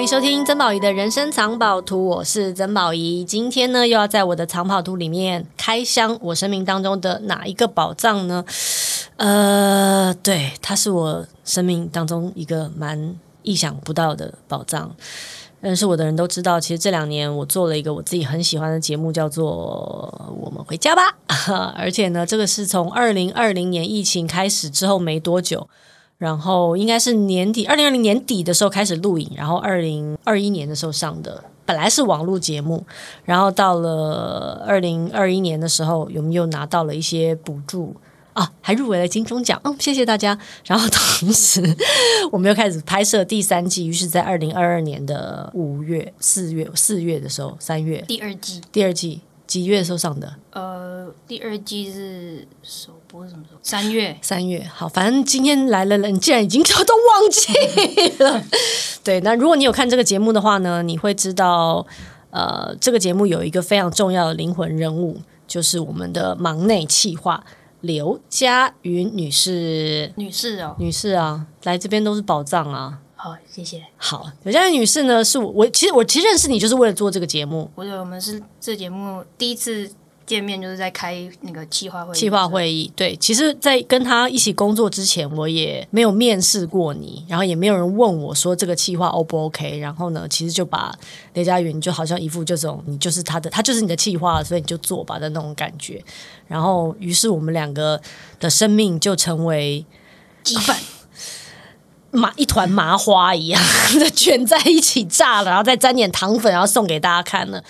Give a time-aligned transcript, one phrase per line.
[0.00, 3.22] 欢迎收听曾宝仪的人生藏宝图，我是曾宝仪。
[3.22, 8.42] 今天呢，又要在我的藏宝图里面开箱我生命当中的哪一个宝藏呢？
[9.18, 14.96] 呃，对，它是我生命当中一个蛮意想不到的宝藏。
[15.60, 21.14] 认识我的人都知道，其实这两年我做了一个我自己很喜欢的节目，叫做《我们回家吧》。
[21.76, 25.68] 而且呢，这个是从二零二零年疫情开始之后没多久，
[26.20, 31.42] 然后应该是年底二零二零年底的时候开始录影，然后二零二一年的时候上的。
[31.64, 32.84] 本来是网络节目，
[33.24, 37.96] 然后到了二零二一年的时候，我们又拿到了一些补助。
[38.32, 40.38] 啊，还入围了金钟奖，嗯，谢谢大家。
[40.64, 41.60] 然后同时，
[42.30, 50.32] 我们又开始拍摄第三季，于是，在二零二二年的五月、四月、四月的时候，三月第二季，第二季几月的时候上的？
[50.52, 53.58] 呃，第二季是首播什么时候？
[53.64, 54.64] 三月，三月。
[54.72, 58.44] 好，反正今天来了，你竟然已经都 都忘记了。
[59.02, 61.84] 对，那如果你有看这个节目的话呢，你会知道，
[62.30, 67.42] 呃，这个节目有一个非常重要的灵魂人物，就是我们的忙内企划。
[67.80, 73.00] 刘佳云女士，女士哦，女士啊，来这边都是宝藏啊！
[73.22, 73.82] 好，谢谢。
[73.98, 77.70] 好，刘佳云女士呢，是我，我其实我其实认识你就是为了做这个节目。
[77.74, 79.90] 我觉得我们是这节目第一次。
[80.26, 82.92] 见面就是在开那个企划会议，企划会议。
[82.94, 89.80] 对，其实，在跟他一起工作之前，我也没有面试过你，然后也没有人问我说这个企划 O 不 OK。
[89.80, 90.94] 然后呢，其实就把
[91.34, 96.00] 雷佳云就好像一副这种你就是他的，他就是你的企划，所以你就做吧的那种感觉。
[96.46, 98.00] 然后，于是我们两个
[98.38, 99.84] 的生命就成为
[100.44, 100.76] 羁绊，
[102.10, 103.62] 麻一团麻花一样
[104.14, 107.62] 卷在一起炸了，然后再沾点糖粉，然后送给大家看了。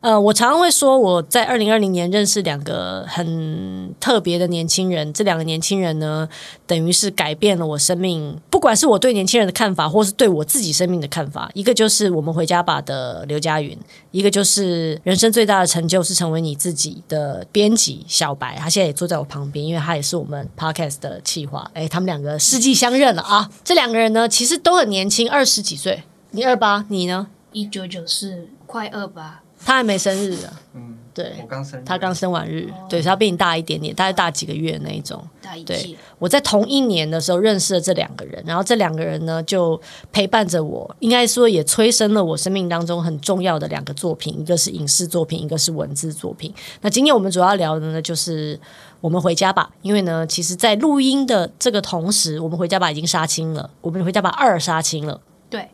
[0.00, 5.12] 呃，我常常会说，我在二零二零年认识两个很特别的年轻人。
[5.12, 6.26] 这两个年轻人呢，
[6.66, 11.50] 等于是改变了我生命，不管是我对年轻人的看法，或是对我自己生命的看法。
[11.52, 13.78] 一个就是我们回家吧的刘佳云，
[14.10, 18.56] 一个就是人生最大的成就是成为你自己的编辑小白。
[18.56, 21.70] 他现在也坐在我旁边，因为他也是我们 podcast 的企划。
[21.74, 23.50] 哎，他们两个世纪相认了啊！
[23.62, 26.04] 这两个人呢，其实都很年轻，二十几岁。
[26.30, 27.26] 你二八，你呢？
[27.52, 29.42] 一九九四，快二八。
[29.64, 35.22] 他还没生日啊，嗯，对，我刚生，他刚生完日，哦、对，他比你大一点点，大概大几个月那一种。
[35.42, 39.80] 大一对，我在同一年的时候认识了这两个人，然后这两个人呢就
[40.12, 46.52] 陪伴着我，应该说也催生了我生命当中很重要的两个作品，一个是影视作品，一个是文字作品。
[46.80, 48.58] 那今天我们主要聊的呢就是
[49.00, 55.68] 我们回家吧，因为呢，其实，在录音的这个同时，我们回家吧已经杀青了，我们回家吧二杀青了，对。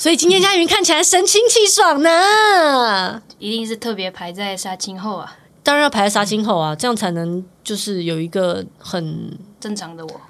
[0.00, 10.20] 所以今天佳云看起来神清气爽呢，一定是特别排在杀青后啊，当然要排在杀青后啊，这样才能就是有一个很正常的我，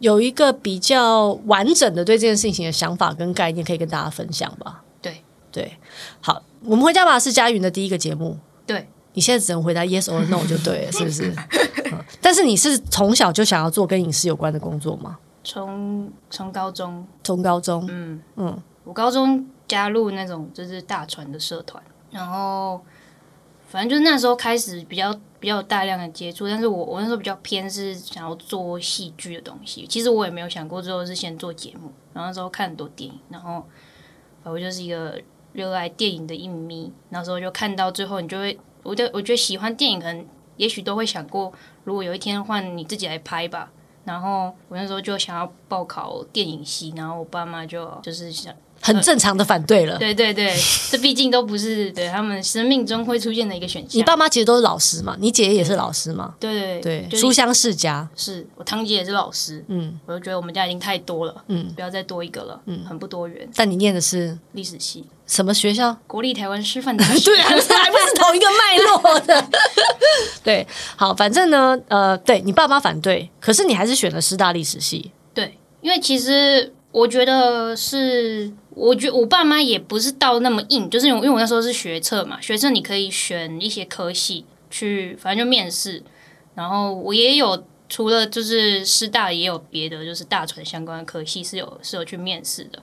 [0.00, 4.82] 有一个比较完整的对这件事情的想法跟概念可以跟大家分享吧。
[5.00, 5.22] 对。
[5.52, 5.78] 对，
[6.20, 11.32] 好，我们回家吧是佳云的第一个节目，对，你现在只能回答 yes or no 就对了，是不是？
[11.92, 15.18] 嗯，但是你是从小就想要做跟影视有关的工作吗？
[15.44, 18.20] 从从高中，从高中，嗯。
[18.34, 18.62] 嗯。
[18.84, 22.84] 我高中加入那种就是大船的社团，然后
[23.68, 29.86] 反正就是那时候开始比较比较大量的接触，但是我我那时候比较偏是想要做戏剧的东西。
[29.86, 33.64] 其实我也没有想过最后是先做节目，然后那时候看很多电影，然后
[34.42, 35.20] 我就是一个
[35.52, 36.92] 热爱电影的影迷。
[37.10, 40.26] 那时候就看到最后，你就会，我就我觉得喜欢电影，可能
[40.56, 41.52] 也许都会想过，
[41.84, 43.70] 如果有一天换你自己来拍吧。
[44.04, 48.52] 然后我那时候就想要报考电影系，然后我爸妈就就是想。
[48.82, 50.52] 很正常的反对了，对对对，
[50.90, 53.90] 这毕竟都不是对他们生命中会出现的一个选项。
[53.92, 58.08] 你爸妈其实都是老师嘛，你姐姐也是老师嘛，对对对，就是、书香世家。
[58.16, 63.48] 是我堂姐也是老师，嗯，我就觉得我们家已经太多了，嗯，不要再多一个了，嗯，很不多元。
[63.54, 65.96] 但你念的是历史系，什么学校？
[66.08, 69.48] 国立台湾师范大学， 对，还不是同一个脉络的。
[70.42, 70.66] 对，
[70.96, 75.12] 好，反正呢，呃，对你爸妈反对，可是你还是选了师大历史系。
[75.32, 78.52] 对，因为其实我觉得是。
[78.74, 86.02] 我觉得我爸妈也不是到那么硬，就是因为我那时候是学测嘛，学测你可以选一些科系去，反正就面试。
[86.54, 92.82] 然后我也有除了就是师大也有别的就是大传相关的科系是有是有去面试的。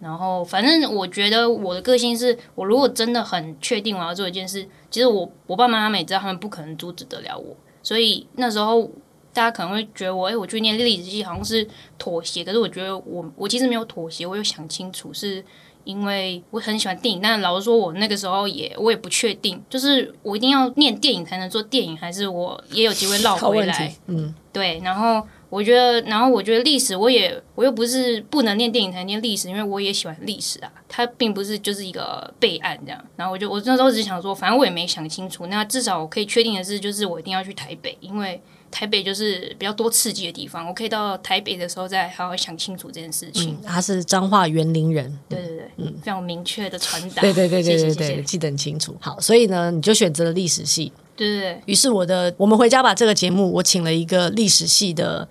[0.00, 7.56] 然后反正我觉得我的个性是，我如果真的很确定我要做一件事，其实我我爸妈他们也知道，他们不可能阻止得了我。
[7.82, 8.90] 所以那时候。
[9.32, 11.66] 大家可能会觉得我，哎，我去念历史系好像是
[11.98, 15.44] 妥协，可是我觉得我我其实没有妥协，我有想清楚，是
[15.84, 23.94] 因为我很喜欢电影，但老实说，我那个时候也我也不确定，就是我一定要念电影才能做电影，还是我也有机会绕回来？
[24.06, 24.80] 嗯，对。
[24.84, 30.72] 然后我觉得，然后我觉得历史，我也我又不是不能念电影才念历史，因为我也喜欢历史啊。
[30.88, 33.04] 它并不是就是一个备案这样。
[33.16, 35.46] 然后我就我那时候只想说，反正我也没想清楚。
[35.46, 40.66] 那至少我可以确定的是，就是我一定要去台北，因为台北就是比较多刺激的地方。
[40.68, 43.56] 我可以到台北的时候再好好想清楚这件事情。
[43.60, 47.22] 嗯、他是彰化园林人，对对对，嗯，非常明确的传达。
[47.22, 48.96] 对对对对对对，记得很清楚。
[49.00, 50.92] 好，所以呢，你就选择了历史系。
[51.28, 51.60] 对。
[51.66, 55.28] 于是我的我们回家把这个节目，我请了一个历史系的。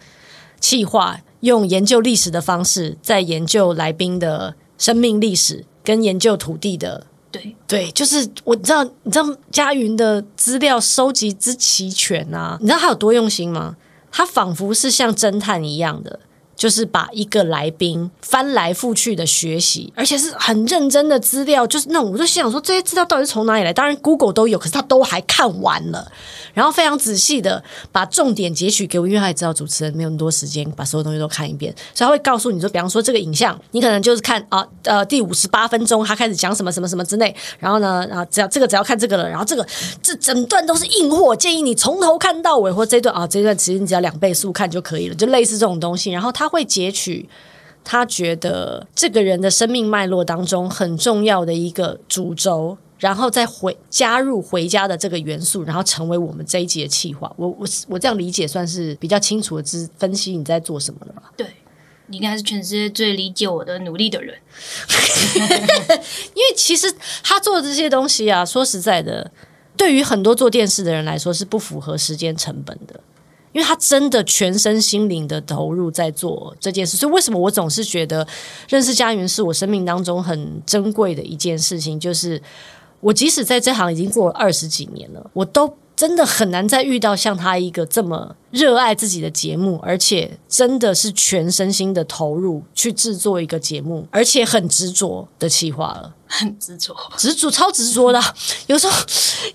[0.61, 13.77] 企划用研究历史的方式，在研究来宾的生命历史，跟研究土地的，对对，就是我知道，你知道佳云的资料收集之齐全啊，你知道他有多用心吗？
[14.11, 16.19] 他仿佛是像侦探一样的。
[16.59, 23.71] 就是把一个来宾翻来覆去的学习，而且是很认真的资料，就是那我就心想说，这些资料到底是从哪里来？
[23.71, 26.11] 当然 Google 都有，可是他都还看完了，
[26.53, 27.63] 然后非常仔细的
[27.93, 39.65] 把重点截取给我，因为他也知道主持人没有那么多时间把所有东西都看一遍，所以他会告诉你说，比方说这个影像，你可能就是看啊呃第五十八分钟他开始讲什么什么什么之类，然后呢，啊只要这个只要看这个了，然后这个
[40.03, 46.48] 这整段都是硬货，建议你从头看到尾，或这段啊这段其实你只要两倍速看就可以了，就类似这种东西，然后他。
[46.49, 47.29] 会截取
[47.83, 57.31] 他觉得这个人的生命脉络当中很重要的一个主轴，然后再回加入回家的这个元素，然后成为我们这一集的企划。
[57.37, 61.31] 我我我这样理解算是比较清楚的知分析你在做什么了吧？
[61.37, 61.47] 对，
[62.07, 64.35] 你应该是全世界最理解我的努力的人，
[66.35, 66.93] 因为其实
[67.23, 69.31] 他做的这些东西啊，说实在的，
[69.77, 72.99] 对于很多做电视的人来说是不符合时间成本的。
[73.51, 78.27] 因为他真的全身心灵的投入在做这件事，所以为什么我总是觉得
[78.67, 81.99] 认识佳云是我生命当中很珍贵的一件事情？
[81.99, 82.41] 就是
[82.99, 98.21] 我即使在这行已经过了二十几年了，我都真的很难再遇到像他一个这么热爱自己的节目，而且真的是全身心的投入去制作一个节目，而且很执着的企划了，很执着，执着超执着的，
[98.67, 98.93] 有时候，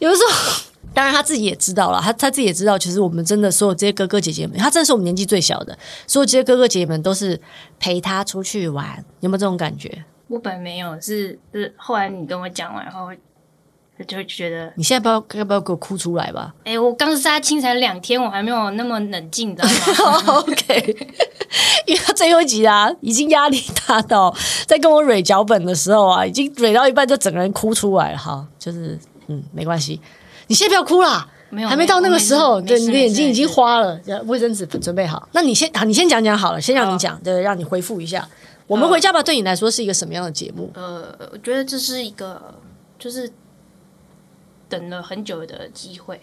[0.01, 0.64] 有时候。
[0.95, 5.77] 当然他自己也知道了，他他自己也知道，其实我们真的所有这些哥哥姐姐们，他真的是我们年纪最小的，
[6.07, 7.39] 所有这些哥哥姐姐们都是
[7.79, 10.05] 陪他出去玩，有没有这种感觉？
[10.29, 13.11] 我本没有，是是后来你跟我讲完后，
[14.07, 16.55] 就会觉得你现在不要要不要给我哭出来吧？
[16.65, 20.33] 哎、欸，我刚杀青才两天，我还没有那么冷静，你知道吗？
[20.41, 20.97] OK，
[21.87, 24.35] 因为他最后一集啊，已经压力大到
[24.67, 28.19] 在跟我蕊脚本的时候啊，已经蕊到一半就整个人哭出来了。
[28.19, 30.01] 哈，就是嗯，没关系。
[30.47, 32.61] 你先不要哭啦，没有，还没到那个时候。
[32.61, 35.29] 对，你的眼睛已经花了，卫生纸准备好。
[35.33, 38.29] 那你先，好，你先讲讲好了，先让你讲，对，让你回复一下。
[38.67, 40.71] 我们回家吧，对你来说是一个什么样的节目？
[40.75, 42.55] 呃，我觉得这是一个，
[42.99, 43.31] 就是
[44.69, 46.21] 等了很久的机会，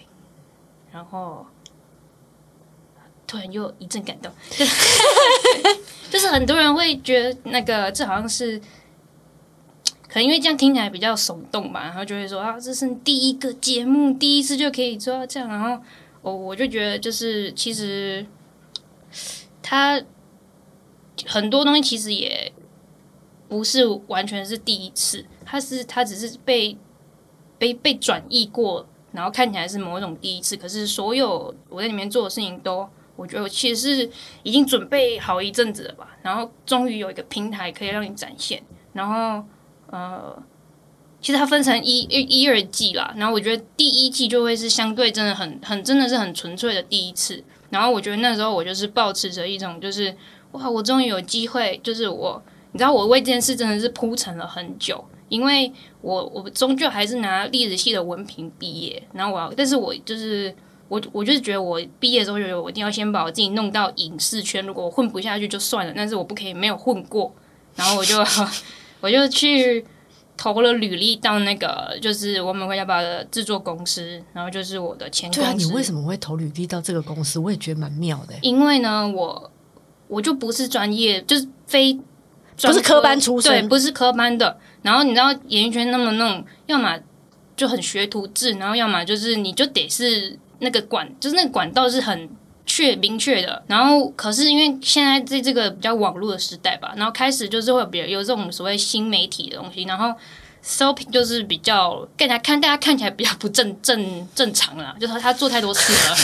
[0.91, 1.45] 然后
[3.25, 4.31] 突然又一阵感动，
[6.09, 8.62] 就是很多人会觉得那个这好像是。
[10.12, 15.81] 可能因为这样听起来比较耸动吧，然后就会说啊，这是第一个节目，第一次就可以做到这样，然后
[16.22, 18.25] 我我就觉得就是其实
[19.63, 20.02] 他
[21.25, 22.52] 很多东西其实也
[23.48, 26.78] 不是完全是第一次，他是他只是被
[27.58, 34.12] 被被转译过，然后看起来是某种第一次，可是所有我在里面做的事情都，我觉得我其实是
[34.44, 39.48] 已经准备好一阵子了吧，然后终于有一个平台可以让你展现，然后。
[39.91, 40.41] 呃，
[41.21, 43.13] 其实它分成一、一、一二季啦。
[43.15, 47.43] 然后我觉得第一季就会是相对真的很、很真的是很纯粹的第一次。
[47.69, 50.13] 然后我觉得那时候我就是抱持着一种，就是
[50.53, 55.71] 哇，我终于有机会，就是我，你知道，我为这件事真的是铺陈了很久，因为
[56.01, 59.01] 我我终究还是拿历史系的文凭毕业。
[59.13, 60.53] 然后我要，但是我就是
[60.89, 64.65] 我，我就是觉得我毕业的时候，觉得我一定要先把我自己弄到影视圈。
[64.65, 67.33] 如果我混不下去就算了，但是我不可以没有混过。
[67.75, 68.17] 然后我就。
[69.01, 69.86] 我就去
[70.38, 75.41] 投了履历到那个，就是我们国家宝的制作公司，然后就是我的前公司。
[75.41, 77.38] 对啊，你为什么会投履历到这个公司？
[77.39, 78.34] 我也觉得蛮妙的。
[78.41, 79.51] 因为呢，我
[80.08, 81.93] 我就不是专业，就是非
[82.62, 84.58] 不是科班出身，对，不是科班的。
[84.81, 86.98] 然后你知道演艺圈那么弄，要么
[87.55, 92.29] 就很学徒制，然后要么就是你就得是那个管，就是那个管道是很。
[92.81, 100.11] 确明确的，然后可是因为现在在这个比较网络的时代吧，然后开始就是会有比较有这种所谓新媒体的东西，然后
[100.65, 106.17] shopping 就是比较给大家看，大家看起来比较不正正正常了，就是他做太多次了。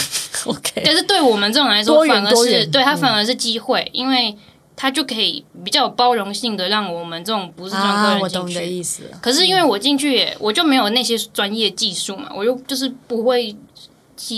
[0.52, 4.36] OK，但是对我们这种来说，反而是对他反而是机会，嗯、因为
[4.74, 8.36] 他就可以比较有包容性的让我们这种不是专业的人进去。
[8.36, 9.04] 啊、我懂的意思。
[9.22, 13.56] 可是因为我进去也，我就没有那些专业技术嘛，我又就是不会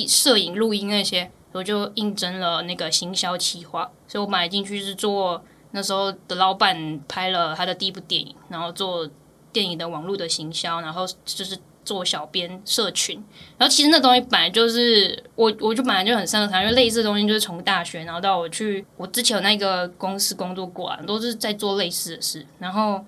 [0.06, 1.30] 摄影录音那些。
[1.52, 5.42] 我就应征了那个行销企划，所以我买进去是做
[5.72, 9.08] 那时候的老板拍了他的第一部电影，然后做
[9.52, 13.16] 电影的网络的行销，然后就是做小编社群，
[13.58, 23.04] 然后其实那东西本来就是我我就本来就很擅长，因为类似的东西就是从大学然后到我去我之前有那个公司工作过啊，都是在做类似的事，然后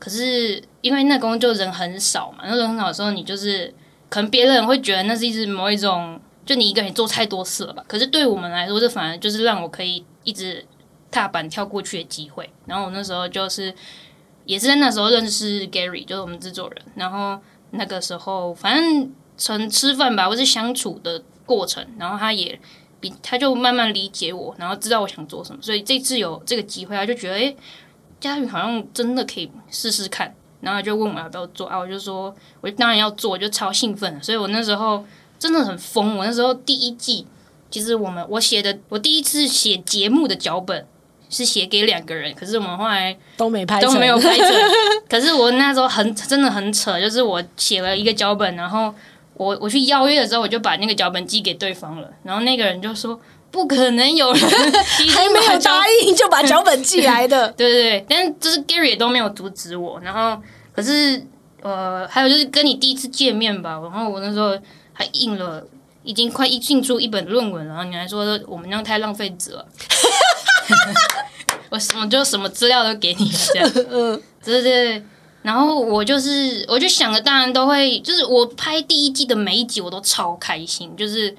[0.00, 3.72] 可是因为那工作就人很少嘛，那人很少的时候你就是
[4.08, 6.20] 可能别人会觉得那是一直某一种。
[6.48, 7.84] 就你一个人做太多事了吧？
[7.86, 10.64] 可是对我们来说，这反而就是让我可以一直
[11.10, 12.48] 踏板跳过去的机会。
[12.64, 13.74] 然后我那时候就是
[14.46, 16.82] 也是在那时候认识 Gary，就是我们制作人。
[16.94, 17.38] 然后
[17.72, 22.58] 那个时候反正从吃饭吧，或是相处的过程，然后他也
[22.98, 25.60] 比他就慢慢理解我，然后知道我想做什么。
[25.60, 27.54] 所以这次有这个机会，他就觉得哎，
[28.20, 30.34] 家瑜好像真的可以试试看。
[30.62, 31.76] 然后就问我要不要做啊？
[31.76, 34.22] 我就说我当然要做，我就超兴奋。
[34.22, 35.04] 所以我那时候。
[35.38, 36.16] 真的很疯！
[36.16, 37.26] 我那时候第一季，
[37.70, 40.86] 其实我们我写的，我第一次写节目的脚本
[41.30, 44.48] 是写给两个人，可是我们后来都没拍，都没有拍成。
[45.08, 48.92] 可是我那时候很真的很扯，就是我写了一个脚本，然后
[49.34, 53.18] 我我去邀约的时候，我就把那个脚本寄给对方了，然后那个人就说
[53.50, 54.42] 不可能有人
[55.14, 60.42] 还没有答应就把脚本寄来的， 对对对，但是就是 Gary 也都没有阻止我，然后
[60.72, 61.22] 可是
[61.62, 64.58] 呃，还有就是跟你第一次见面吧，然后我那时候。
[64.98, 65.64] 还印了，
[66.02, 69.64] 已经快一印出一本论文了，然后你还说我们那样太浪费纸了。
[71.70, 75.04] 我什么就什么资料都给你了，这样， 嗯，对对对。
[75.42, 81.32] 然后我就是，我就想着，当然都会，就是我拍第一季的每一集，我都超开心，就是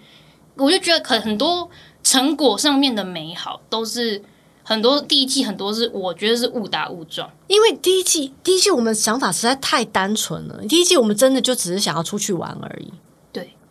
[0.56, 1.70] 我就觉得很很多
[2.02, 4.24] 成果上面的美好，都是
[4.64, 12.94] 很多第一季很多是我觉得是误打误撞，因为第一季第一季我们想法实在太单纯了，第一季我们真的就只是想要出去玩而已。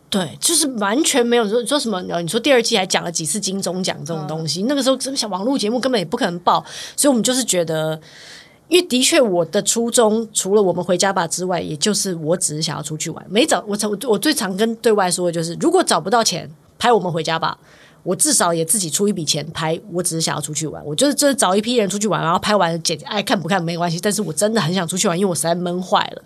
[0.09, 2.01] 对，就是完全没有说说什么。
[2.01, 7.99] 你说第二季还讲了几次金钟奖这种东西，嗯、那个时候真想网络节目根本也不可能报，所以我们就是觉得，
[8.67, 13.23] 因为的确我的初衷除了我们回家吧之外，也就是我只是想要出去玩。
[13.29, 16.49] 没找我我我最常跟对外说的就是，如果找不到钱
[16.79, 17.57] 拍我们回家吧。
[18.03, 20.83] 我至少也自己出一笔钱拍，我只是想要出去玩。
[20.85, 23.99] 我就是就是找一批人出去玩，然后拍完姐姐爱看不看没关系。
[24.01, 26.21] 但是我真的很想出去玩，因为我实在闷坏了。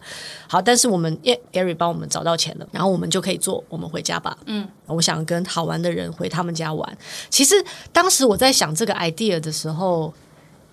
[0.47, 3.63] 好，但是我们耶，Gary 帮我们找到钱了，然后我们就可以做。
[3.69, 4.37] 我们回家吧。
[4.45, 6.97] 嗯，我想跟好玩的人回他们家玩。
[7.29, 7.55] 其实
[7.91, 10.13] 当时我在想这个 idea 的时候，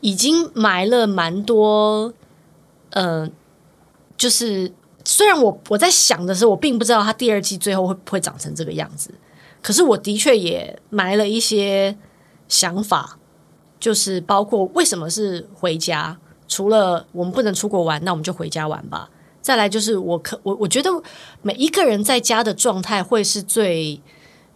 [0.00, 2.12] 已经埋了蛮多。
[2.90, 3.30] 嗯、呃，
[4.18, 4.70] 就是
[5.04, 9.10] 虽然我我在想的时候，我并不知道他第二季最后会不会长成这个样子。
[9.62, 11.96] 可是我的确也埋了一些
[12.48, 13.18] 想法，
[13.78, 16.18] 就是包括为什么是回家？
[16.48, 19.08] 除了我们不能出国玩，那我们就回家玩吧。
[19.40, 20.90] 再来就是我可我我觉得
[21.42, 24.00] 每一个人在家的状态会是最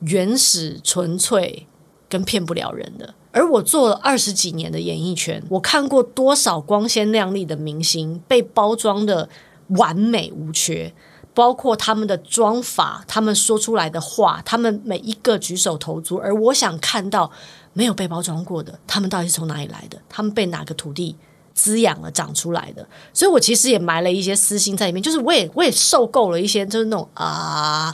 [0.01, 1.67] 原始、纯粹
[2.09, 3.15] 跟骗不了人的。
[3.31, 9.29] 而我做了二十几年的演艺圈，我看过多少光鲜亮丽的明星被包装的
[9.69, 10.93] 完美无缺。
[11.35, 17.31] 包括他们的妆发，他们说出来的话，他们每一个举手投足，而我想看到
[17.73, 19.99] 没有被包装过的，他们到底是从哪里来的？
[20.09, 21.17] 他们被哪个土地
[21.53, 22.87] 滋养了长出来的？
[23.13, 27.93] 所以我其实也埋了一些私心在里面，就是我也我也受够了一些，就是那种啊，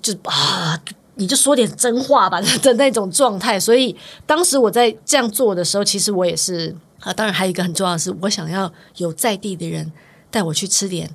[0.00, 0.80] 就啊，
[1.16, 3.60] 你就说点真话吧的那种状态。
[3.60, 3.94] 所以
[4.24, 9.92] 当时我在这样做的时候，其实我也是啊，当然还有一个很重要的是，我想要有在地的人
[10.30, 11.10] 带我去吃点。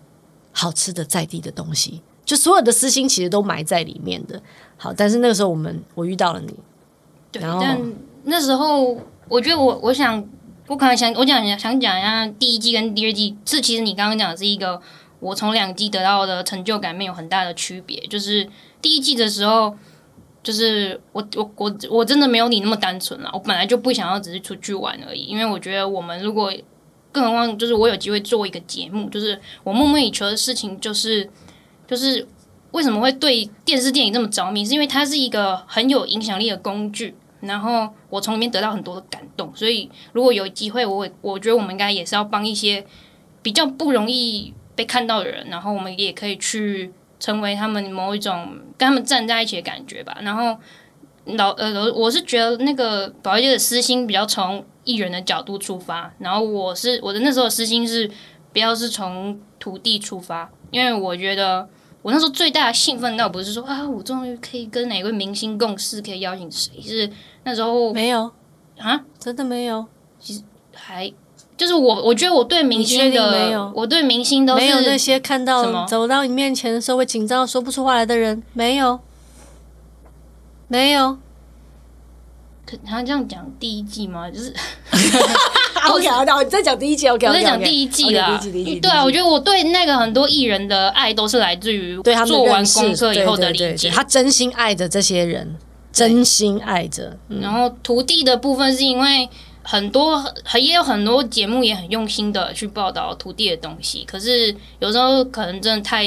[0.52, 4.42] 好吃的在地的东西，就所有的私心其实都埋在里面的。
[4.78, 6.54] 好，但是那个时候我们我遇到了你，
[7.32, 7.80] 对，然后但
[8.24, 8.98] 那时候
[9.30, 10.24] 我觉得我我想
[10.68, 14.82] 我可能想我讲想讲一下第一季跟第二季，这其实你刚刚讲的是一个
[15.20, 18.00] 我从两季得到的成就感没有很大的区别。
[18.08, 18.50] 就是
[18.82, 19.76] 第一季的时候，
[20.42, 23.30] 就是我我我我真的没有你那么单纯了。
[23.34, 26.52] 我本来就不想要只是出去玩而已，因为我觉得我们如果
[27.12, 31.30] 更何况，就是我有机会做一个节目，就是我梦寐以求的事情，就是
[31.88, 32.28] 就是
[32.72, 34.66] 为什么会对电视电影这么着迷？
[34.66, 39.52] 是因为它是一个很有影响力的工具，然后我从里面得到很多的感动。
[39.56, 42.86] 所以如果有机会，我我觉得我们应该也是要帮一些
[43.42, 50.18] 比较不容易被看到的人，然后我们也可以去成为他们某一种跟他们站在一起的感觉吧。
[50.22, 50.58] 然后
[51.26, 54.64] 老呃，我是觉得那个宝仪姐的私心比较从。
[54.84, 58.10] 艺人的角度出发，然后我是我的那时候的私心是，
[58.52, 61.70] 不要是从土地出发，因为我觉得
[62.02, 67.08] 我那时候最大的兴奋倒不是说啊，我终于可以跟哪位明星共事，可以邀请谁，是
[67.44, 68.32] 那时候没有
[68.80, 69.86] 啊，真的没有，
[70.20, 70.42] 其实
[70.74, 71.14] 还
[71.56, 79.00] 就是我我觉得我对明星的没有，我对明星都是没有那些看到走到你面前的时候会紧张说不出话来的人，没有。
[80.72, 81.18] 没有。
[82.66, 84.32] 可他这样讲第一季吗？
[84.32, 84.56] 就是
[85.90, 87.10] OK，好，你再讲第一季。
[87.10, 88.40] OK，我在讲第一季啦。
[88.82, 93.90] 对啊，我觉得我对那个很多艺人的爱都是来自于对他们做完功课以后的理解。
[93.90, 95.58] 他真心爱着这些人，
[95.92, 97.18] 真心爱着。
[97.42, 99.30] 然后徒弟的部分是因为。
[99.64, 106.04] 很多很也有很多节目也很用心的去报道徒弟的东西，可是有时候可能真的太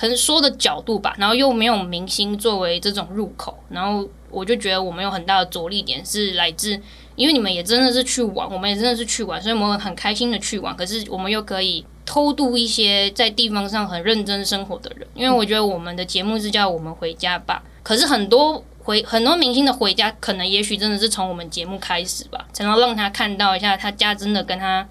[0.00, 6.80] 可能说的角度吧，然后又没有明星作为这种入口，然后我就觉得我们有很大的着力点是来自，
[7.16, 18.64] 因为你们也真的是去玩，我们也真的是去玩，所以我们很开心的去玩，可是我们又可以偷渡一些在地方上很认真生活的人，因为我觉得我们的节目是叫我们回家吧，可是很多。
[18.82, 24.88] 回很多明星的回家，可能也许真的是从我们节目开始吧，才能让他看到一下他家真的跟他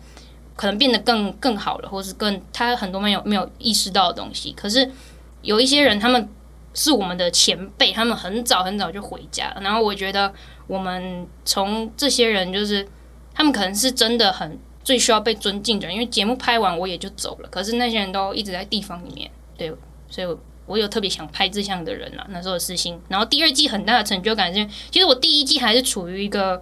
[0.59, 4.51] 可能变得更更好了，或是更他很多没有没有意识到的东西。
[4.51, 4.91] 可是
[5.41, 6.27] 有一些人，他们
[6.73, 9.55] 是我们的前辈，他们很早很早就回家。
[9.61, 10.33] 然后我觉得
[10.67, 12.85] 我们从这些人，就是
[13.33, 17.47] 他们可能是真的很最需要被尊敬的人，因为节目拍完我也就走了。
[17.49, 19.73] 可是那些人都一直在地方里面，对，
[20.09, 20.37] 所以我。
[20.69, 23.01] 我有特别想拍这项的人了，那时候的私心。
[23.07, 26.61] 然后第二季很大的成就感是，其实我第一季还是处于一个，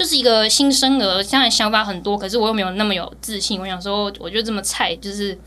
[0.00, 3.60] 就是一个新生儿，现在想法很多，可是我又没有那么有自信。
[3.60, 5.38] 我想说，我就这么菜，就是，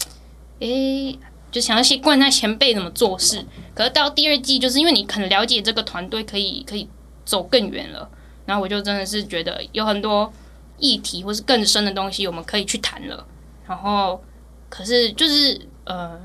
[0.59, 1.17] 诶、
[1.51, 3.43] 就想要先观察前辈怎么做事。
[3.73, 6.87] 可是到第二季，就是因为你很了解这个团队，可以可以
[7.25, 8.07] 走更远了。
[8.45, 10.31] 然后我就真的是觉得有很多
[10.77, 13.25] 议题或是更深的东西我们可以去谈了。
[13.67, 14.23] 然后，
[14.69, 16.21] 可是就是呃。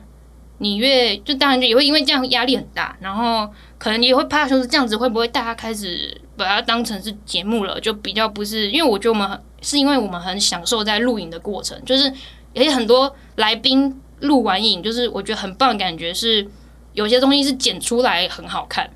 [0.60, 12.10] 你越就当然就也会因为这样压力很大，然后可能也会怕说是这样子会不会大家开始把它当成是节目了，就比较不是，因为我觉得我们很是因为我们很享受在录影的过程，就是
[12.54, 16.46] 也很多来宾录完影，就是我觉得很棒的感觉是
[16.94, 18.88] 有些东西是剪出来很好看，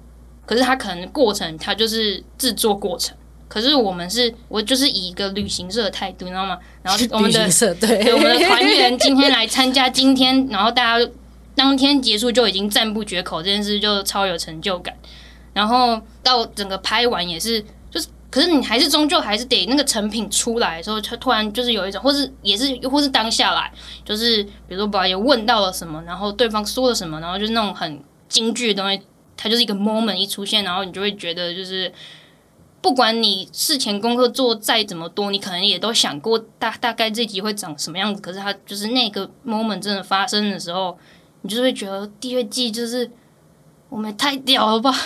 [0.46, 3.16] 可是它可能过程它就是制作过程，
[3.48, 6.58] 可是我们是我就是以一个旅行社的态度，你知道吗？
[6.82, 11.10] 然后 我们的对，对我们的团员今天来参加今天，然后大家。
[11.54, 14.96] 当天结束就已经赞不绝口，这件事就超有成就感。
[15.52, 23.72] 然后到整个拍完也是，就是可是你还是终究还是得那个成品出来的时候，就突然就是有一种，或是也是，或是当下来，
[24.04, 29.02] 就是比如说宝爷问到了什么，然后对方说了什么，然后就是那种很京剧的东西，
[29.36, 31.92] 它就是一个 moment 一出现，然后你就会觉得就是，
[32.80, 40.98] 不管你事前功课做再怎么多，你可能也都想过大大概这集会长什么样子，可是它就是那个 moment 真的发生的时候。
[41.44, 43.10] 你就会觉得第二季就是
[43.92, 44.90] 我们太屌了吧？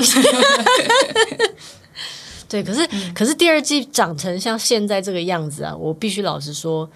[2.49, 6.88] 对，可是、可是第二季长成像现在这个样子啊，我必须老实说，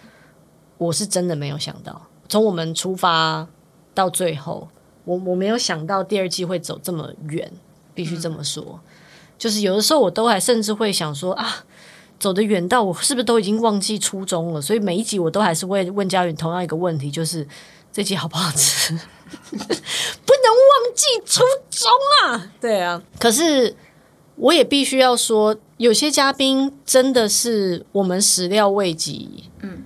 [0.79, 3.45] 我是真的没有想到，从我们出发
[3.93, 4.69] 到最后，
[5.05, 7.51] 我我没有想到第二季会走这么远，
[7.93, 8.79] 必须这么说。
[9.37, 11.65] 就是有的时候我都还甚至会想说啊，
[12.21, 14.63] 走得远到我是不是都已经忘记初衷了？
[14.63, 17.45] 所以每一集我都还是会问佳云同样一个问题，就是
[17.93, 18.97] 这集好不好吃？
[19.51, 21.91] 不能忘记初衷
[22.25, 22.53] 啊！
[22.61, 23.75] 对啊，可是
[24.37, 29.85] 我也必须要说，有些嘉宾真的是我们始料未及，嗯，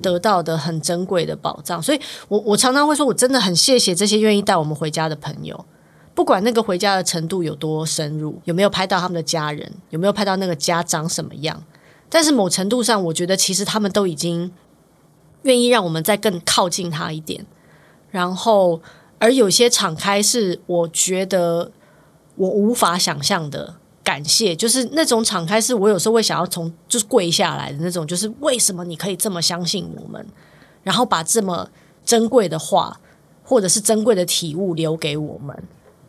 [0.00, 1.82] 得到的很珍贵的宝藏。
[1.82, 5.64] 所以我我常常会说，我真的很谢谢这些愿意带我们回家的朋友，
[6.14, 11.64] 不管那个回家的程度有多深入，有没有拍到他们的家人，有没有拍到那个家长什么样，
[12.08, 14.52] 但是某程度上，我觉得其实他们都已经
[15.42, 17.46] 愿意让我们再更靠近他一点。
[18.10, 18.80] 然后，
[19.18, 21.70] 而有些敞开是我觉得
[22.36, 30.26] 我无法想象的感谢，就是那种敞开是我有时候会想要从就是跪下来的那种，就是为什么你可以这么相信我们，
[30.82, 31.68] 然后把这么
[32.04, 32.98] 珍贵的话
[33.44, 35.62] 或者是珍贵的体悟留给我们，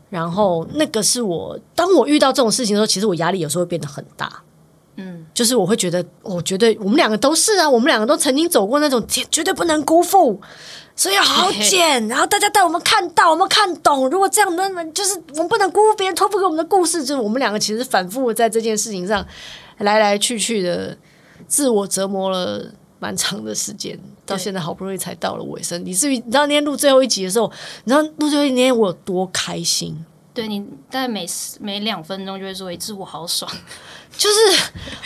[0.10, 4.44] 然后那个是我当我遇到这种事情的时候，其实我压力有时候会变得很大，
[5.00, 10.40] 嗯，就是我会觉得，我觉得我们两个都是啊，我们两个都曾经走过那种绝对不能辜负。
[10.96, 14.10] 所以要好好剪， 然后大家带我们看到，我们看懂。
[14.10, 17.06] 如果这样，那么就是我们不能辜负别人托付给我们的故事。
[17.06, 19.26] 就是我们两个其实反复在这件事情上
[19.78, 20.98] 来来去去的
[21.48, 25.82] 自我折磨了蛮长的时间，到现在好不容易才到了尾声。
[25.86, 27.50] 以至于你知道那天录最后一集的时候，
[27.86, 30.06] 你知道录最后一天我有多开心？
[30.40, 31.26] 对，你大概每
[31.60, 33.50] 每两分钟就会说一次，我好爽。
[34.18, 34.36] 就是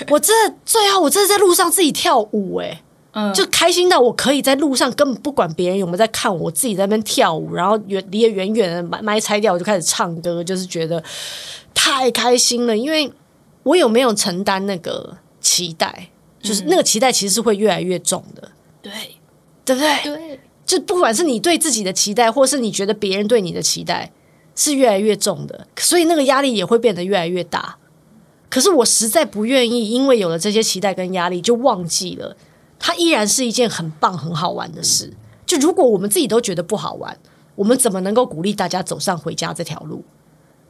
[0.09, 0.33] 我这
[0.65, 2.83] 最后我这是在路上自己跳舞哎、欸。
[3.31, 11.03] 就开心到我可以在路上根本不管别人有没有在看我，我自己在那边跳舞，然后远离得远远的，麦麦拆掉，我就开始唱歌，就是觉得
[11.75, 12.75] 太开心了。
[12.75, 13.13] 因为
[13.61, 16.09] 我有没有承担那个期待，
[16.41, 18.49] 就是那个期待其实是会越来越重的，
[18.81, 18.91] 对，
[19.63, 20.03] 对不对？
[20.03, 24.11] 对，就不管是你对自己的期待，或是你觉得别人对你的期待，
[24.55, 27.77] 是越来越重的，所以那个压力也会变得越来越大。
[28.49, 32.37] 可是我实在不愿意，因为有了这些期待跟压力，就忘记了
[32.77, 35.13] 它依然是一件很棒、很好玩的事。
[35.45, 37.17] 就如果我们自己都觉得不好玩，
[37.55, 40.03] 我们怎么能够鼓励大家走上回家这条路？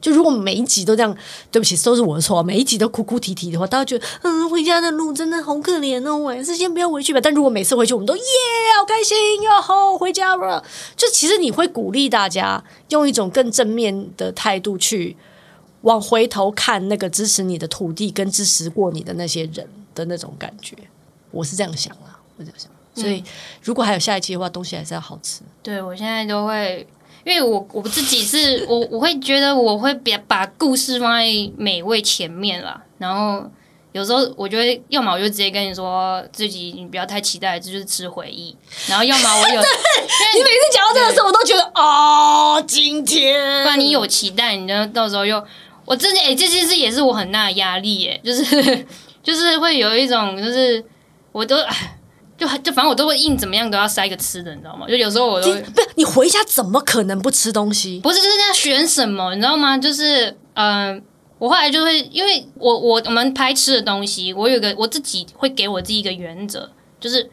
[0.04, 1.16] 就如果每一集都这样，
[1.50, 2.44] 对不起，都是我的错。
[2.44, 6.18] 每一集都哭哭啼啼的话，大家觉得嗯，回家的路真的好可怜哦。
[6.18, 7.22] 我还是先不要回去吧。
[7.22, 8.22] 但如果每次回去，我们都耶，
[8.78, 10.62] 好开心哟吼，回家了。
[10.98, 15.16] 就其实你会鼓励大家用一种更正面的态度去
[15.84, 20.76] 往回头看那个支持你的土地跟支持过你的那些人的那种感觉。
[21.32, 22.70] 我是这样想啊，我这样想。
[22.94, 23.24] 所以
[23.64, 25.44] 如果还有下一期的话，东西还是要好吃。
[25.64, 26.86] 对，我现在都会。
[27.26, 31.26] 因为我我自己是我我会觉得我会把把故事放在
[31.58, 33.50] 美味前面啦，然后
[33.94, 38.56] 有时候我就会要么我就直接跟你说自己你不要太期待，这就是吃回忆，
[38.88, 39.56] 然后要么我有
[40.36, 45.42] 你每次讲到这个时候，我都觉得哦，今天不然 你有期待，你就到时候又
[45.86, 48.86] 我真的哎，这件事也是我很大的压力耶，就是
[49.24, 50.84] 就是会有一种就是
[51.32, 51.98] 我都哎。
[52.46, 54.86] 就就反正我都会硬怎么样都要塞个吃的，你知道吗？
[54.88, 58.00] 就有时候我都会不是你回家怎么可能不吃东西？
[58.02, 59.78] 不是就是要选什么，你知道吗？
[59.78, 61.02] 就是嗯、呃，
[61.40, 67.30] 我后来就会因为我我我们拍吃的东西，我有个我自己会给我自己一个原则，就是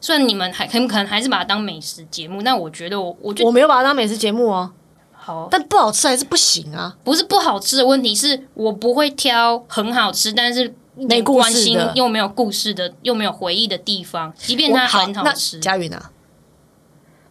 [0.00, 4.72] 虽然你们还很可能还是把它当美食节目，但我觉得我我就我没有把它当美食节目哦。
[5.12, 6.96] 好，但不好吃还是不行啊？
[7.04, 10.74] 不是不好吃的问题，是我不会挑很好吃，但是。
[11.08, 15.58] 没关心又没有故事的，又没有回忆的地方，即便它很好吃。
[15.60, 16.10] 佳云啊，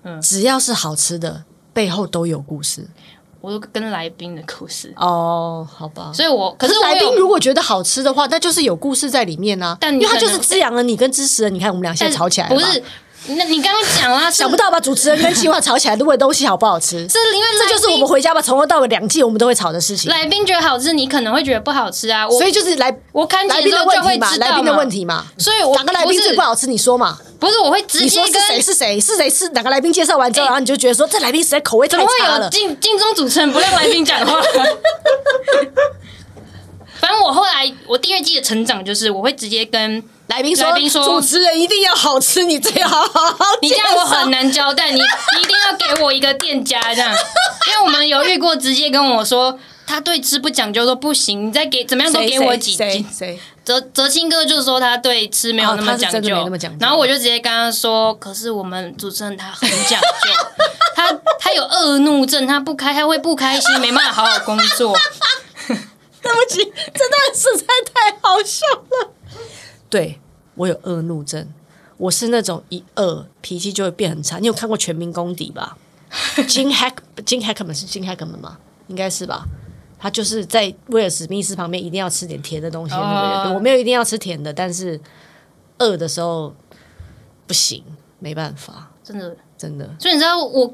[0.04, 2.88] 嗯，只要是好吃的，背后都有故事。
[3.42, 6.12] 我都跟来宾的故事哦，好吧。
[6.14, 9.78] 所以我，可是来宾如果觉得好吃的话，那就是有故事在里面啊。
[9.80, 12.84] 但因为他就是滋养了你跟支持了，你看我们俩现在吵起来了，不是？
[13.28, 14.80] 那你刚刚讲啊，想不到吧？
[14.80, 20.10] 主持人跟企划吵起来，都问东西好不好吃，是因为这就是我们回家吧，从头到尾两季我们都会吵的事情。
[20.10, 22.28] 来宾觉得好吃，你可能会觉得不好吃啊。
[22.30, 25.26] 所以就是来我看来宾的问题嘛，来宾的问题嘛。
[25.38, 26.66] 所以我哪个来宾最不好吃？
[26.66, 27.20] 你说嘛？
[27.40, 32.10] 不是，我会直接跟谁是谁是谁是哪个来宾介绍完之后，然后你就觉得说这来宾实在口味太差了。
[32.10, 34.42] 怎么会有金金钟主持人不让来宾讲话？
[37.00, 40.04] 反正我后来我第二季的成长就是我会直接跟。
[40.30, 43.46] 来宾说：“来宾说，主持人一定要好吃，你最好好好。
[43.62, 47.12] 你这样我很难交代，你你一定要给我一个店家这样，
[47.68, 53.06] 因为我们有遇过，直接跟我说他对吃不讲究，说不行，你再给怎么样都给我几斤。
[53.12, 53.40] 谁？
[53.66, 60.08] 泽泽清哥就说他对吃没有那么讲究，哦、究然后我就直接跟他说，可是我们主持人他很讲究，
[60.96, 61.08] 他
[61.40, 64.96] 他有恶怒症，他不开他会不开心，没办法好好工作。
[66.22, 66.58] 对不起，
[66.94, 68.86] 这段实在太好笑了。”
[69.90, 70.20] 对，
[70.56, 71.48] 我有恶怒症，
[71.98, 74.38] 我是那种一恶脾气就会变很差。
[74.40, 75.78] 你有看过《全民公敌》吧？
[76.48, 78.58] Gene Hack，Gene Hackman 是 Gene Hackman 吗？
[78.88, 79.46] 应该是吧。
[80.00, 82.96] 他就是在威尔史密斯旁边一定要吃点甜的东西。
[82.96, 83.56] Oh.
[83.56, 85.00] 我没有一定要吃甜的，但是
[85.80, 86.56] 饿的时候
[87.46, 87.84] 不行，
[88.20, 89.90] 没办法，真的真的。
[90.00, 90.74] 所以你知道我。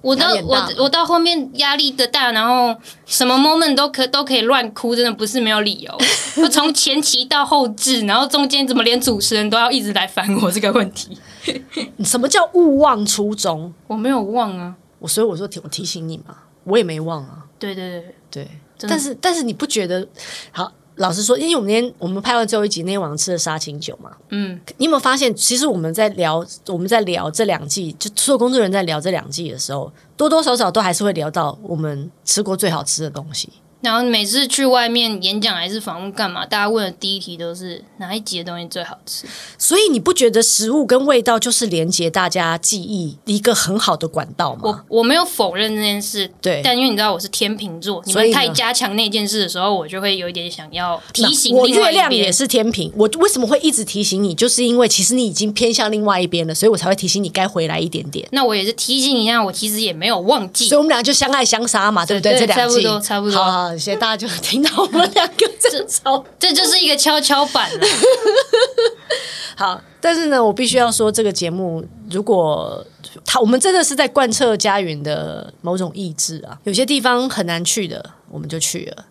[0.00, 5.92] 我到我我到后面压力的大，然后什么 moment 都可都可以乱哭，真的不是没有理由。
[6.42, 11.18] 我从前期到后置，然后中间怎么连主持人都要一直来烦我这个问题？
[12.04, 13.72] 什么叫勿忘初衷？
[13.88, 17.44] 我没有忘啊，我所以我说提我提醒你嘛，我也没忘啊。
[17.58, 18.44] 对对对
[18.78, 20.06] 对，但是但是你不觉得
[20.52, 20.72] 好？
[20.98, 33.48] 老实说，因为我们那天我们拍完最后一集那天晚上吃的杀青酒嘛，嗯，你有没有发现，其实我们在聊我们在聊这两季，就所有工作人员在聊这两季的时候，多多少少都还是会聊到我们吃过最好吃的东西。
[33.80, 39.26] 然后每次去外面演讲还是访问干嘛，大家问的第一题都是哪一集的东西最好吃？
[39.56, 44.60] 所以你不觉得食物跟味道就是连接大家记忆一个很好的管道吗？
[44.88, 46.60] 我我没有否认这件事，对。
[46.64, 51.54] 但因为你知道我是天秤座，你们太加强那件事的时候，我就会有一点想要提醒。
[51.56, 54.34] 我月亮也是天平，我为什么会一直提醒你？
[54.34, 58.26] 就是因为其实你已经偏向另外一边了，所以我才会提醒你该回来一点点。
[58.32, 60.68] 那我也是提醒你一下，我其实也没有忘记。
[60.68, 62.32] 所以我们俩就相爱相杀嘛，对不对？
[62.32, 63.44] 对，这两季差不多，差不多。
[63.44, 63.67] 好。
[63.72, 67.86] 谢谢大家就听到我们两个在吵，这就是一个跷跷板了。
[69.56, 72.86] 好，但是呢，我必须要说，这个节目如果
[73.24, 79.06] 他我们真的是在贯彻佳云的某种意志啊，有些地方很难去的，我们就去了。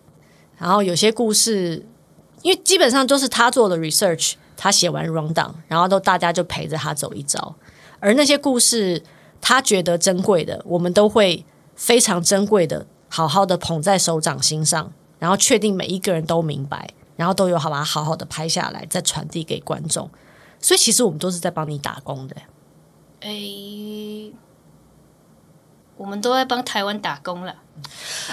[0.58, 1.86] 然后有些故事，
[2.42, 7.56] 因为基本上都是他做的 research，他写完 rundown，然后都大家就陪着他走一遭。
[8.00, 9.04] 而那些故事，
[9.42, 11.44] 他觉得珍贵的，我们都会
[11.76, 12.86] 非常珍贵的。
[13.10, 20.10] 好好的捧在手掌心上，然后确定每一个人都明白，然后都有好把它好好的拍下来，再传递给观众。
[20.60, 22.36] 所以其实我们都是在帮你打工的。
[23.22, 24.34] 诶，
[25.96, 27.56] 我们都在帮台湾打工了。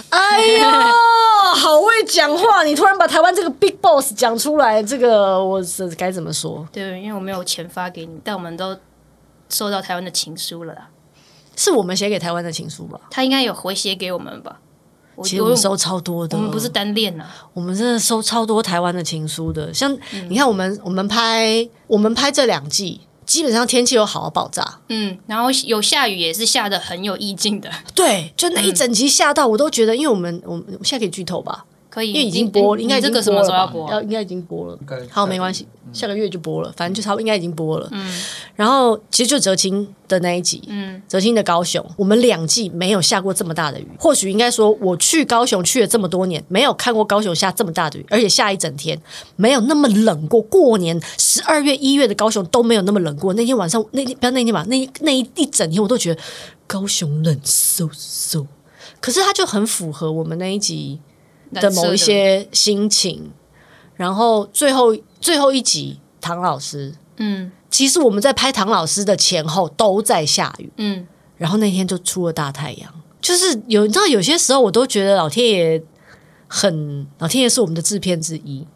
[0.09, 0.65] 哎呦，
[1.55, 2.63] 好会讲话！
[2.63, 6.67] 你突然把台湾这个 big boss 讲出来，这个我是该怎么说？
[6.73, 8.77] 对，因为我没有钱发给你，但我们都
[9.49, 10.89] 收到台湾的情书了啦。
[11.57, 12.99] 是我们写给台湾的情书吧？
[13.11, 14.61] 他应该有回写给我们吧？
[15.23, 19.73] 其实我们收超多的，我们不是单恋啊，我们真的收超多台湾的情书的。
[19.73, 19.97] 像
[20.29, 23.01] 你看，我们、嗯、我们拍我们拍这两季。
[23.27, 31.65] 基本上天气有好到爆炸，嗯，然后有下雨也是下的很有意境的，对，就那一整集下到我都觉得，因为我们我们现在可以剧透吧。
[31.95, 33.89] 可以，因为已经播，应该这个什么时候要播？
[33.89, 34.77] 要应该已经播了。
[35.09, 37.89] 好，没关系，下个月就播了，反正就差不多应该已经播了。
[37.93, 38.21] 嗯，
[38.57, 43.87] 然后其实就哲青的那一集，嗯，哲青的高雄，我们两季没有下过这么大的雨。
[43.97, 49.01] 或许应该说，我去高雄去了这么多年，没有看过高雄下这么大的雨，而且下一整天
[49.37, 50.43] 没有那么冷过。
[50.43, 53.33] 过年十二月一月的高雄都没有那么冷过。
[53.35, 56.21] 那天晚上，那天不要那天吧，那那一一整天我都觉得
[56.67, 58.45] 高雄冷飕飕。
[58.99, 60.99] 可是它就很符合我们那一集。
[61.53, 63.31] 的某一些心情，
[63.95, 75.83] 然后最后最后一集唐老师，嗯，其实我们在拍唐老师的前后都在下雨，嗯，然后那天就出了大太阳，就是有你知道有些时候我都觉得老天爷
[76.47, 78.67] 很老天爷是我们的制片之一。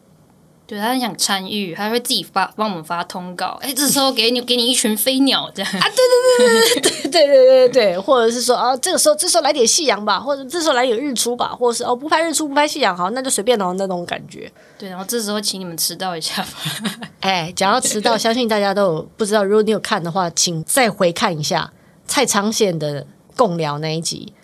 [0.68, 3.58] 对，他很想参与，他会自己发帮我们发通告。
[3.62, 5.88] 哎，这时候给你给你一群飞鸟这样啊！
[5.88, 5.96] 对
[6.36, 14.52] 对对对对对对对对对，或者是说啊，这个时候这时候来点夕阳吧，或者这时候来点日出吧，或者是哦不拍日出不拍夕阳，好那就随便哦那种感觉。
[14.78, 16.48] 对，然后这时候请你们迟到一下吧。
[17.20, 21.72] 哎，讲到迟到，相信大家都有不知道，如果你有看的话，请再回看一下
[22.06, 24.34] 蔡昌宪的共聊那一集，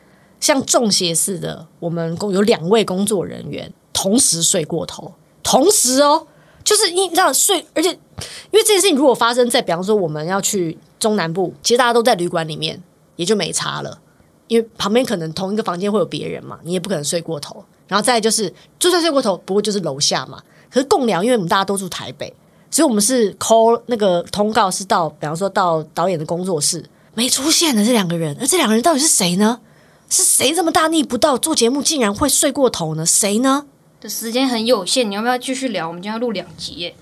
[0.41, 5.13] 像中邪似的，我们共有两位工作人员同时睡过头。
[5.45, 6.27] 同时哦，
[6.65, 12.83] 就是你这样睡，而且因为这件事情如果发生在，比方说我们要去中南部，其实大家都在旅馆里面，
[13.15, 14.01] 也就没差了，
[14.49, 17.65] 因为旁边可能同一个房间会有别人嘛，你也不可能睡过头。
[17.87, 20.43] 然后再就是，就算睡过头，不过就是楼下嘛。
[20.71, 22.35] 可是共聊，因为我们大家都住台北，
[22.71, 29.61] 所以我们是 call 那个通告是到，比方说到导演的工作室，没出现的这两个人，而这两个人到底是谁呢？
[30.09, 33.05] 是谁这么大逆不道，做节目竟然会睡过头呢？
[33.05, 33.67] 谁呢？
[34.09, 35.89] 时间很有限，你要不要继续聊？
[35.89, 36.93] 我们今天要录两集，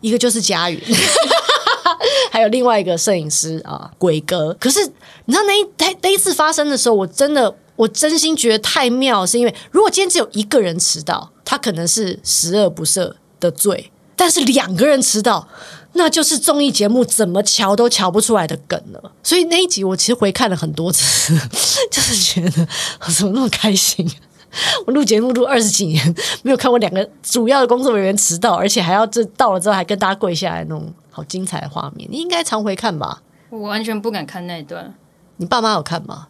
[0.00, 0.82] 一个就是佳宇，
[2.30, 4.54] 还有另外一个摄影师啊，鬼哥。
[4.60, 4.84] 可是
[5.24, 15.48] 你知道那一那那一次发生的时候，我真的我真心觉得太妙，是因为如果今天只有一个人迟到，他可能是十恶不赦的罪；但是两个人迟到，
[15.94, 19.12] 那就是综艺节目怎么瞧都瞧不出来的梗了。
[19.22, 21.34] 所以那一集我其实回看了很多次，
[21.90, 22.66] 就是觉得
[23.06, 24.08] 我怎么那么开心。
[24.86, 32.08] 我录节目录二十几年，没有看过两个主要的工作人员迟到，而且还要这到了之后还跟大家跪下来那种好精彩的画面。
[32.10, 33.22] 你应该常回看吧？
[33.50, 34.94] 我完全不敢看那一段。
[35.36, 36.28] 你爸妈有看吗？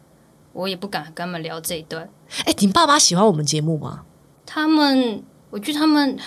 [0.53, 2.09] 我也不敢跟他们聊这一段。
[2.45, 4.03] 哎，你爸妈喜欢我们节目吗？
[4.45, 6.19] 他们，我觉得他们，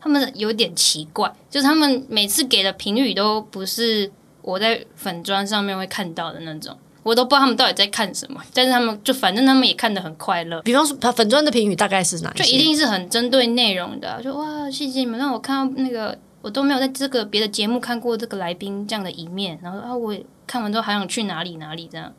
[0.00, 6.76] 他们有点奇怪，就是他们每次给的评语都不是我在粉砖上面会看到的那种。
[7.02, 10.62] 我都不知道他们到底在看什么，但是他们就反正他们也看得很快乐。
[10.62, 12.44] 比方说，他粉砖的评语大概是哪一些？
[12.44, 19.58] 就一定是很针对内容的，就哇，谢谢你们让我看到那个，我都没有在这个别的节目看过这个来宾这样的一面。
[19.62, 22.12] 然后啊，我看完之后还想去哪里哪里这样。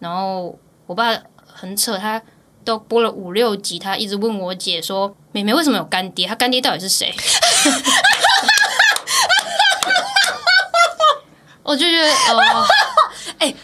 [0.00, 2.20] 然后我爸很扯，他
[2.64, 6.26] 都播了五六集，他一直问我姐说：“妹妹为什么有干爹？
[6.26, 7.14] 他干爹到底是谁？”
[11.62, 12.66] 我就觉得哦。
[13.38, 13.54] 哎，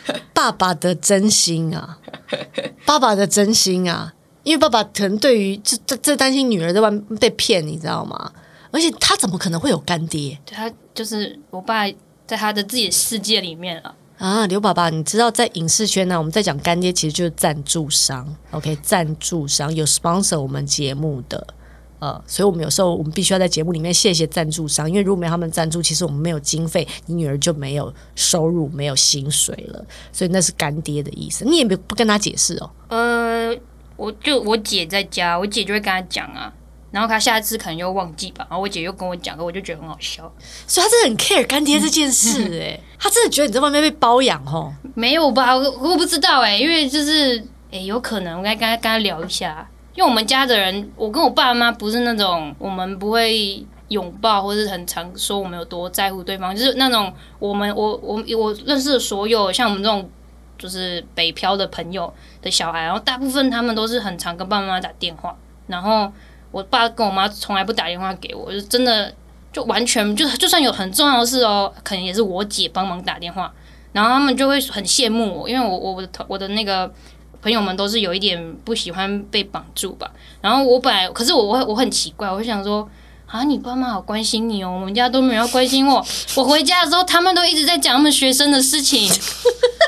[0.45, 1.99] 爸爸的真心啊，
[2.85, 8.33] 爸爸的真心啊，因为爸爸可能对于这这这担心女儿在外面被骗，你知道吗？
[8.71, 10.39] 而且他怎么可能会有干爹？
[10.45, 11.87] 对，他就是我爸，
[12.27, 13.95] 在他的自己的世界里面啊。
[14.19, 18.37] 啊，刘爸爸，你知道在影视圈呢，我们在讲干爹，其实就是赞助商。
[18.53, 21.47] OK，赞助商有 sponsor 我们节目的。
[22.01, 29.85] 呃，所以我们有时候我们必须要在节目里面谢谢赞助商，因为如果没有他们赞助，其实我们没有经费，你女儿就没有收入，没有薪水了。
[30.13, 32.71] 所以那是干爹的意思，你也不不跟他解释哦。
[32.89, 33.57] 呃，
[33.97, 36.53] 我就我姐在家，我姐就会跟他讲啊，
[36.91, 40.31] 然后他下次可能又忘记吧，然后我姐又跟我讲，我就觉得很好笑。
[40.67, 44.75] 所以他真的很 care 干爹这件事，哎， 他真的觉得你在外面被包养哦？
[44.95, 45.57] 没有吧？
[45.57, 49.67] 我我不知道哎，因为就是哎，有可能我该跟他跟他聊一下。
[49.95, 60.11] 因为我们家的人，我跟我爸妈不是那种我们不会拥抱，或是很常说我们有多在乎对方，就是那种我们我我我认识的所有像我们这种
[60.59, 65.37] 就是北漂的朋友的小孩，然后大部分他们都是很常跟爸爸妈妈打电话，
[65.69, 66.13] 然后
[66.51, 69.15] 我爸跟我妈从来不打电话给我，就真的
[69.53, 73.55] 就完全就就算有很重要的事哦，可能也是我姐帮忙打电话，
[73.93, 76.93] 然后他们就会很羡慕我，因为我我我的我的那个。
[77.45, 80.11] 朋友们都是有一点不喜欢被绑住吧。
[80.41, 82.89] 然后我本来，可是我我我很奇怪，我想说
[83.27, 86.03] 啊，你爸妈好关心你哦，我们家都没有关心我。
[86.37, 89.07] 我回家的时候，他们都一直在讲他们学生的事情，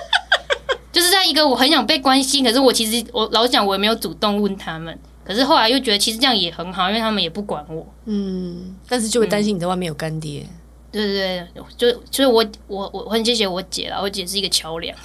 [0.93, 4.99] 就是在一个我很想被关心，可是我其实我老讲我也没有主动问他们。
[5.25, 7.87] 可是后来又觉得其实这样也很好，因为他们也不管我。
[8.05, 10.43] 嗯，但是就会担心你在外面有干爹。
[10.43, 10.49] 嗯、
[10.97, 14.97] 对对对，就就是我我我很谢谢我姐啦，我姐是一个桥梁。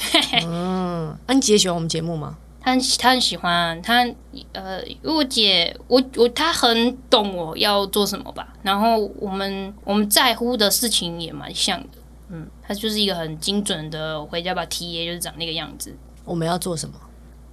[0.45, 2.37] 嗯，那、啊、你姐喜欢我们节目吗？
[2.59, 4.07] 她很她很喜欢，她
[4.53, 11.97] 呃，因为我姐我我她很懂我要做什么吧，然后我们我们在乎的事情也蛮像的。
[12.29, 15.95] 嗯，她就是一个很精准的回家把 TA 就是长那个样子。
[16.23, 16.95] 我们要做什么？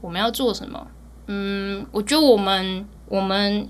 [0.01, 0.87] 我们要做什么？
[1.27, 3.69] 嗯，我觉得我们我们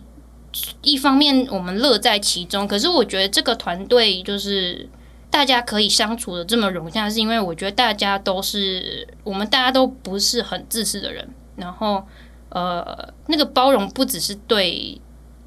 [0.82, 4.88] 一方面我们乐在其中，可是我觉得这个团队就是
[5.30, 12.02] 大家可以相处的这么融洽，是因为我觉得大家都是我们大家都不是很自私的人，然后
[12.48, 15.00] 呃，那个包容不只是对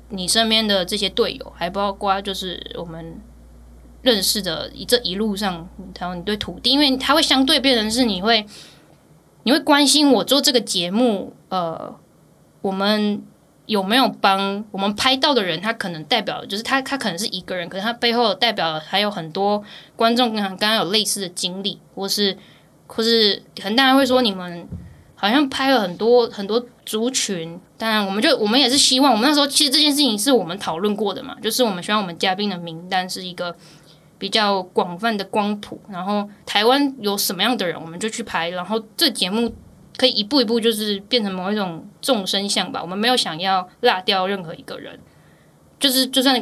[0.10, 3.20] 你身边的这些队友，还包括就是我们
[4.04, 8.46] 认识的这一路上，还有你对土地，因为它会相对变成是你会
[9.44, 11.96] 你会关心我做这个节目，呃。
[12.64, 13.24] 我们
[13.72, 15.62] 有没有帮我们拍到的人？
[15.62, 19.64] 他可能代表就是他，他可能是一个人，可是他背后代表还有很多
[19.96, 22.38] 观众，跟他刚刚有类似的经历，或是
[22.86, 24.68] 或是很多人会说你们
[25.16, 27.58] 好像拍了很多很多族群。
[27.78, 33.56] 当然，我们就我们也是希望，我们那时候其实这件事情是我们讨论过的嘛，就是我们希望我们嘉宾的名单是一个
[34.18, 39.56] 比较广泛的光谱，然后台湾有什么样的人，我们就去拍，然后这节目。
[40.02, 42.82] 可以一步一步就是变成某一种众生相吧。
[42.82, 45.00] 我们没有想要落掉任何一个人，
[45.80, 46.36] 就是就算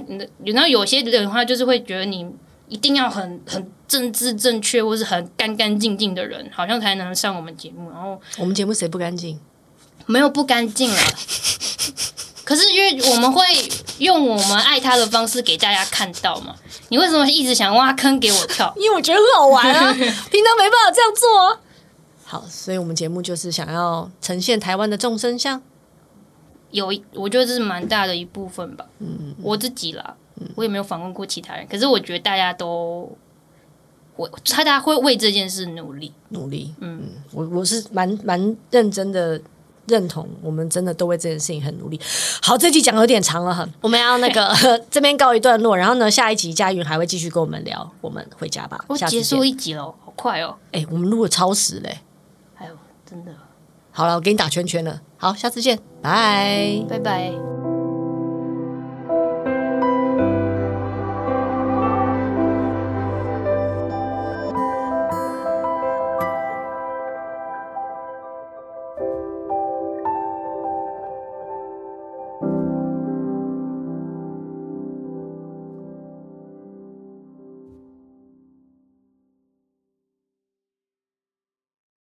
[0.45, 2.26] 然后有些人的话，就是会觉得你
[2.69, 7.89] 一定要很很政治正确，或是很干干净净的人，好像才能上我们节目。
[7.91, 9.38] 然后我们节目谁不干净？
[10.06, 11.02] 没有不干净了。
[12.45, 13.43] 可是因为我们会
[13.98, 16.56] 用我们爱他的方式给大家看到嘛。
[16.88, 18.74] 你为什么一直想挖坑给我跳？
[18.80, 19.91] 因为我觉得很好玩啊，
[20.32, 21.60] 平常没办法这样做啊。
[22.32, 25.60] 好，所以我们节目就是想要呈现台湾的众生相，
[26.70, 28.86] 有我觉得这是蛮大的一部分吧。
[29.00, 33.18] 嗯，嗯，我自己啦，嗯，我也没有访问过其他人，可是我觉得大家都，
[34.15, 36.76] 我他大家会为这件事努力努力。
[36.82, 39.42] 嗯，嗯，我我是蛮蛮认真的
[39.88, 42.00] 认同，我们真的都为这件事情很努力。
[42.44, 44.56] 好，这集讲有点长了，很，我们要那个
[44.92, 48.86] 这边告一段落，然后呢，下一集佳云还会继续跟我们聊，我们回家吧。
[48.88, 50.56] 我结束一集了，好快哦！
[50.72, 52.02] 哎，我们录了超时嘞。
[53.10, 53.32] 真的，
[53.91, 55.02] 好了，我给你打圈圈了。
[55.17, 57.59] 好，下次见，拜拜拜。